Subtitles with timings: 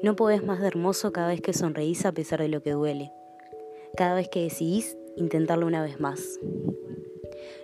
[0.00, 3.12] No podés más de hermoso cada vez que sonreís a pesar de lo que duele.
[3.96, 6.38] Cada vez que decidís intentarlo una vez más.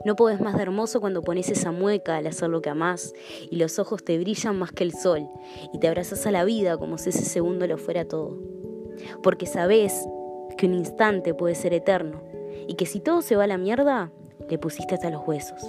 [0.05, 3.13] No podés más de hermoso cuando pones esa mueca al hacer lo que amás
[3.53, 5.29] y los ojos te brillan más que el sol
[5.73, 8.37] y te abrazas a la vida como si ese segundo lo fuera todo.
[9.23, 10.05] Porque sabés
[10.59, 12.21] que un instante puede ser eterno
[12.67, 14.11] y que si todo se va a la mierda,
[14.49, 15.63] le pusiste hasta los huesos.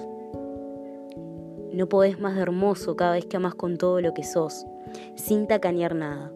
[1.73, 4.65] No podés más de hermoso cada vez que amas con todo lo que sos,
[5.15, 6.31] sin tacanear nada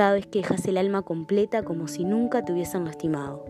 [0.00, 3.44] cada vez que dejas el alma completa como si nunca te hubiesen lastimado.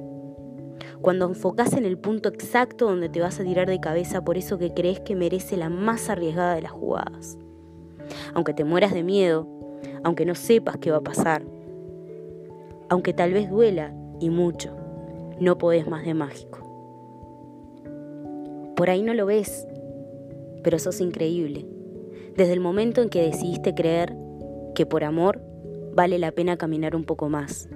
[1.01, 4.59] Cuando enfocas en el punto exacto donde te vas a tirar de cabeza por eso
[4.59, 7.39] que crees que merece la más arriesgada de las jugadas.
[8.35, 9.47] Aunque te mueras de miedo,
[10.03, 11.45] aunque no sepas qué va a pasar,
[12.89, 14.75] aunque tal vez duela y mucho,
[15.39, 16.59] no podés más de mágico.
[18.75, 19.69] Por ahí no lo ves,
[20.65, 21.65] pero sos increíble.
[22.37, 24.17] Desde el momento en que decidiste creer
[24.75, 25.49] que por amor
[25.95, 27.69] vale la pena caminar un poco más.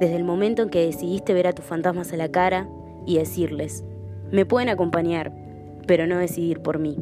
[0.00, 2.68] Desde el momento en que decidiste ver a tus fantasmas a la cara
[3.06, 3.84] y decirles,
[4.30, 5.32] me pueden acompañar,
[5.86, 6.96] pero no decidir por mí.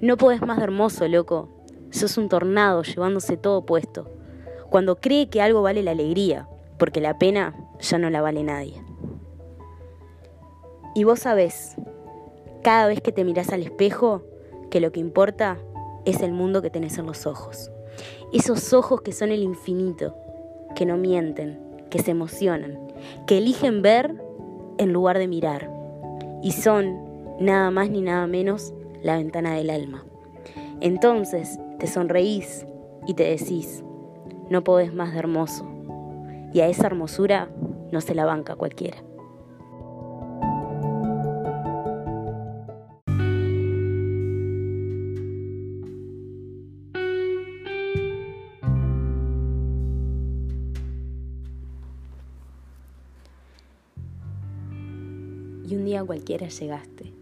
[0.00, 1.48] No podés más de hermoso, loco.
[1.90, 4.10] Sos un tornado llevándose todo puesto.
[4.68, 8.82] Cuando cree que algo vale la alegría, porque la pena ya no la vale nadie.
[10.94, 11.76] Y vos sabés,
[12.62, 14.22] cada vez que te mirás al espejo,
[14.70, 15.58] que lo que importa
[16.04, 17.70] es el mundo que tenés en los ojos.
[18.32, 20.14] Esos ojos que son el infinito,
[20.74, 21.58] que no mienten,
[21.90, 22.78] que se emocionan,
[23.26, 24.14] que eligen ver
[24.78, 25.70] en lugar de mirar.
[26.42, 26.98] Y son
[27.40, 30.04] nada más ni nada menos la ventana del alma.
[30.80, 32.66] Entonces te sonreís
[33.06, 33.82] y te decís,
[34.48, 35.66] no podés más de hermoso.
[36.52, 37.50] Y a esa hermosura
[37.92, 38.98] no se la banca cualquiera.
[55.70, 57.12] Y un día cualquiera llegaste.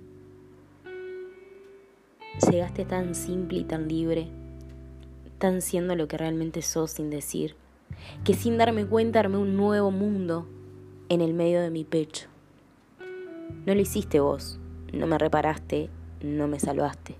[2.51, 4.29] Llegaste tan simple y tan libre,
[5.39, 7.57] tan siendo lo que realmente sos sin decir,
[8.25, 10.47] que sin darme cuenta armé un nuevo mundo
[11.11, 12.29] en el medio de mi pecho.
[13.67, 14.59] No lo hiciste vos,
[14.95, 15.91] no me reparaste,
[16.23, 17.17] no me salvaste.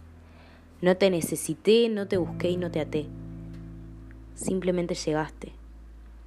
[0.81, 3.07] No te necesité, no te busqué y no te até.
[4.35, 5.53] Simplemente llegaste.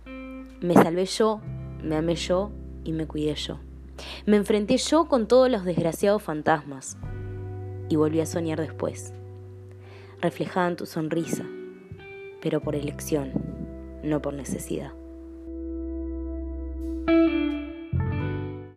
[0.06, 1.42] Me salvé yo,
[1.82, 2.52] me amé yo
[2.84, 3.60] y me cuidé yo.
[4.26, 6.98] Me enfrenté yo con todos los desgraciados fantasmas
[7.90, 9.14] y volví a soñar después,
[10.22, 11.46] reflejada en tu sonrisa,
[12.42, 13.32] pero por elección,
[14.04, 14.94] no por necesidad.